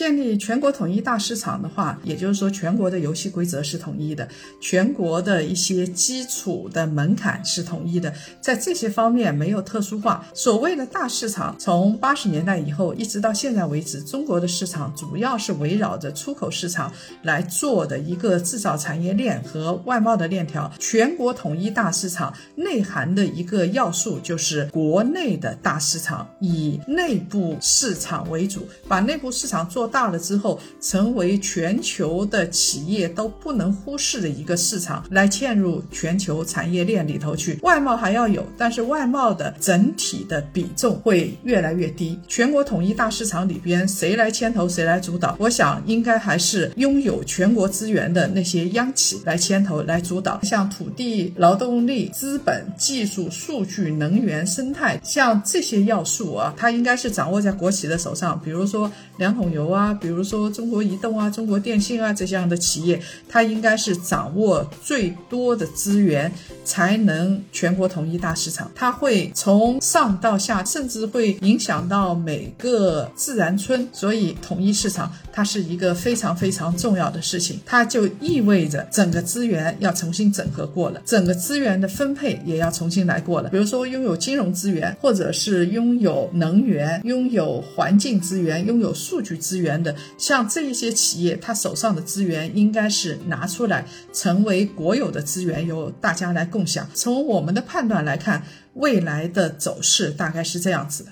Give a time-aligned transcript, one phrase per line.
[0.00, 4.26] 建立全国统一大市场的话，也就是说全国的游戏规则是统一的，
[4.58, 8.10] 全国的一些基础的门槛是统一的，
[8.40, 10.26] 在这些方面没有特殊化。
[10.32, 16.90] 所谓的大市场，从八十年代以后一直到现在为止，中国的市场主要是围绕着出口市场
[17.22, 20.72] 来做的一个制造产业链和外贸的链条。
[20.78, 37.58] 全国统一大市场内涵的一个要素就是国内的大市场，以内部市场为主，把内部市场做大了之后，成为全球的企业都不能忽视的一个市场，来嵌入全球产业链里头去。
[37.62, 42.18] 外贸还要有，但是外贸的整体的比重会越来越低。
[42.28, 45.36] 全国统一大市场里边，谁来牵头，谁来主导？
[45.38, 50.40] 我想应该还是拥有全国资源的那些央企来牵头、来主导。
[50.42, 58.40] 像土地、劳动力、资本、技术、数据、能源、生态，像这些要素啊，它应该是掌握在国企的手上。
[58.44, 66.32] 比如说两桶油啊，比如说中国移动啊、中国电信啊这样的企业，它应该是掌握最多的资源，
[66.64, 68.70] 才能全国统一大市场。
[68.74, 73.88] 它会从上到下，甚至会影响到每个自然村。
[73.92, 77.60] 所以统一市场，它是一个非常非常重要的事情。
[77.66, 83.48] 它就意味着整个资源要重新整合过了，整个资源的分配也要重新来过了。
[83.50, 96.88] 比如说拥有金融资源，或者是拥有能源、拥有环境资源、拥有数据资源资源的，像这一些企业，他手上的资源应该是拿出来成为国有的资源，由大家来共享。
[96.94, 101.10] 从我们的判断来看，未来的走势大概是这样子的。